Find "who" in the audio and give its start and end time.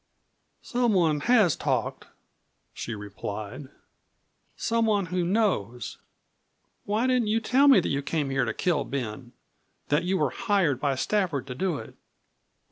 5.05-5.23